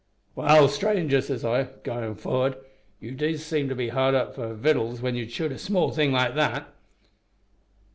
[0.35, 2.57] "`Well, stranger,' says I, goin' for'ard,
[3.03, 6.11] `you do seem to be hard up for victuals when you'd shoot a small thing
[6.11, 6.67] like that!'